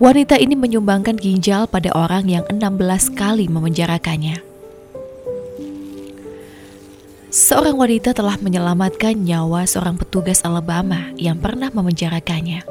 Wanita 0.00 0.40
ini 0.40 0.56
menyumbangkan 0.56 1.12
ginjal 1.20 1.68
pada 1.68 1.92
orang 1.92 2.24
yang 2.24 2.40
16 2.48 3.12
kali 3.12 3.52
memenjarakannya. 3.52 4.40
Seorang 7.28 7.76
wanita 7.76 8.16
telah 8.16 8.40
menyelamatkan 8.40 9.12
nyawa 9.12 9.68
seorang 9.68 10.00
petugas 10.00 10.40
Alabama 10.40 11.12
yang 11.20 11.36
pernah 11.36 11.68
memenjarakannya. 11.68 12.64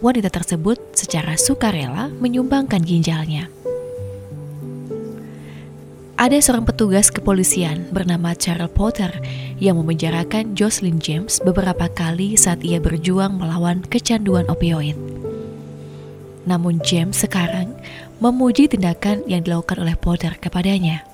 Wanita 0.00 0.32
tersebut 0.32 0.80
secara 0.96 1.36
sukarela 1.36 2.08
menyumbangkan 2.16 2.80
ginjalnya. 2.80 3.52
Ada 6.16 6.40
seorang 6.40 6.64
petugas 6.64 7.12
kepolisian 7.12 7.92
bernama 7.92 8.32
Charles 8.32 8.72
Potter 8.72 9.12
yang 9.60 9.76
memenjarakan 9.84 10.56
Jocelyn 10.56 10.96
James 10.96 11.44
beberapa 11.44 11.92
kali 11.92 12.40
saat 12.40 12.64
ia 12.64 12.80
berjuang 12.80 13.36
melawan 13.36 13.84
kecanduan 13.84 14.48
opioid. 14.48 15.23
Namun 16.44 16.80
James 16.84 17.16
sekarang 17.24 17.72
memuji 18.20 18.68
tindakan 18.68 19.24
yang 19.24 19.44
dilakukan 19.44 19.80
oleh 19.80 19.96
Potter 19.96 20.36
kepadanya. 20.36 21.04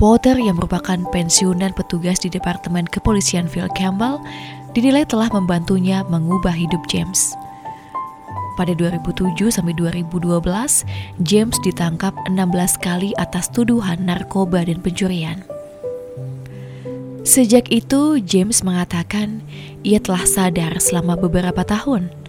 Potter 0.00 0.40
yang 0.40 0.56
merupakan 0.56 0.96
pensiunan 1.12 1.76
petugas 1.76 2.24
di 2.24 2.32
Departemen 2.32 2.88
Kepolisian 2.88 3.44
Phil 3.44 3.68
Campbell 3.76 4.16
dinilai 4.72 5.04
telah 5.04 5.28
membantunya 5.28 6.00
mengubah 6.08 6.56
hidup 6.56 6.80
James. 6.88 7.36
Pada 8.56 8.72
2007 8.72 9.52
sampai 9.52 9.76
2012, 9.76 10.40
James 11.20 11.56
ditangkap 11.60 12.16
16 12.28 12.80
kali 12.80 13.12
atas 13.20 13.52
tuduhan 13.52 14.08
narkoba 14.08 14.64
dan 14.64 14.80
pencurian. 14.80 15.44
Sejak 17.20 17.68
itu, 17.68 18.16
James 18.24 18.64
mengatakan 18.64 19.44
ia 19.84 20.00
telah 20.00 20.24
sadar 20.24 20.80
selama 20.80 21.20
beberapa 21.20 21.60
tahun 21.60 22.19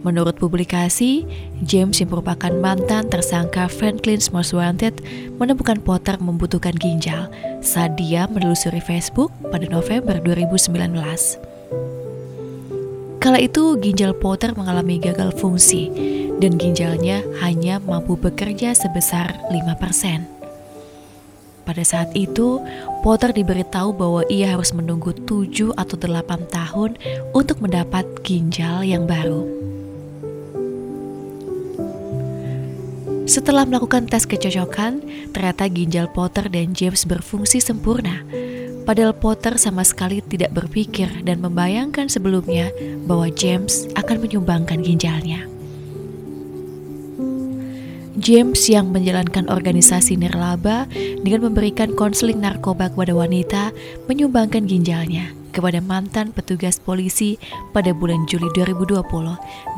Menurut 0.00 0.40
publikasi, 0.40 1.28
James 1.60 2.00
yang 2.00 2.08
merupakan 2.08 2.48
mantan 2.56 3.12
tersangka 3.12 3.68
Franklin's 3.68 4.32
Most 4.32 4.56
Wanted 4.56 5.04
menemukan 5.36 5.76
Potter 5.84 6.16
membutuhkan 6.16 6.72
ginjal 6.80 7.28
saat 7.60 8.00
dia 8.00 8.24
menelusuri 8.24 8.80
Facebook 8.80 9.28
pada 9.52 9.68
November 9.68 10.16
2019. 10.24 10.96
Kala 13.20 13.36
itu 13.44 13.76
ginjal 13.84 14.16
Potter 14.16 14.56
mengalami 14.56 14.96
gagal 14.96 15.36
fungsi 15.36 15.92
dan 16.40 16.56
ginjalnya 16.56 17.20
hanya 17.44 17.76
mampu 17.84 18.16
bekerja 18.16 18.72
sebesar 18.72 19.36
5%. 19.52 20.40
Pada 21.68 21.84
saat 21.84 22.08
itu, 22.16 22.56
Potter 23.04 23.36
diberitahu 23.36 23.92
bahwa 23.92 24.24
ia 24.32 24.56
harus 24.56 24.72
menunggu 24.72 25.12
7 25.12 25.76
atau 25.76 25.96
8 26.00 26.48
tahun 26.48 26.96
untuk 27.36 27.60
mendapat 27.60 28.08
ginjal 28.24 28.80
yang 28.80 29.04
baru. 29.04 29.69
Setelah 33.30 33.62
melakukan 33.62 34.10
tes 34.10 34.26
kecocokan, 34.26 35.06
ternyata 35.30 35.70
ginjal 35.70 36.10
Potter 36.10 36.50
dan 36.50 36.74
James 36.74 37.06
berfungsi 37.06 37.62
sempurna. 37.62 38.26
Padahal 38.82 39.14
Potter 39.14 39.54
sama 39.54 39.86
sekali 39.86 40.18
tidak 40.18 40.50
berpikir 40.50 41.06
dan 41.22 41.38
membayangkan 41.38 42.10
sebelumnya 42.10 42.74
bahwa 43.06 43.30
James 43.30 43.86
akan 43.94 44.26
menyumbangkan 44.26 44.82
ginjalnya. 44.82 45.46
James 48.18 48.66
yang 48.66 48.90
menjalankan 48.90 49.46
organisasi 49.46 50.18
nirlaba 50.18 50.90
dengan 51.22 51.46
memberikan 51.46 51.94
konseling 51.94 52.42
narkoba 52.42 52.90
kepada 52.90 53.14
wanita 53.14 53.70
menyumbangkan 54.10 54.66
ginjalnya 54.66 55.30
kepada 55.54 55.78
mantan 55.78 56.34
petugas 56.34 56.82
polisi 56.82 57.38
pada 57.70 57.94
bulan 57.94 58.26
Juli 58.26 58.50
2020 58.58 59.06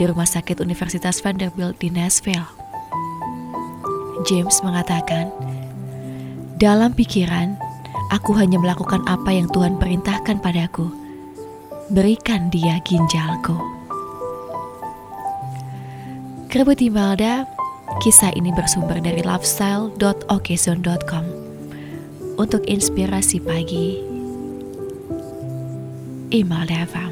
di 0.00 0.04
Rumah 0.08 0.28
Sakit 0.40 0.64
Universitas 0.64 1.20
Vanderbilt 1.20 1.76
di 1.84 1.92
Nashville. 1.92 2.61
James 4.24 4.62
mengatakan, 4.64 5.28
"Dalam 6.58 6.94
pikiran, 6.94 7.58
aku 8.14 8.32
hanya 8.38 8.58
melakukan 8.58 9.02
apa 9.06 9.30
yang 9.34 9.50
Tuhan 9.50 9.76
perintahkan 9.76 10.40
padaku. 10.40 10.88
Berikan 11.92 12.48
dia 12.48 12.80
ginjalku." 12.82 13.82
Kerabat 16.52 16.84
Imelda, 16.84 17.48
kisah 18.04 18.28
ini 18.36 18.52
bersumber 18.52 19.00
dari 19.00 19.24
lifestyle.okezone.com. 19.24 21.24
Untuk 22.36 22.60
inspirasi 22.68 23.40
pagi, 23.40 24.12
Imelda 26.32 26.88
FM. 26.88 27.11